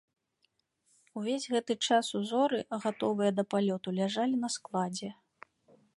[1.19, 5.09] Увесь гэты час ўзоры, гатовыя да палёту, ляжалі на складзе.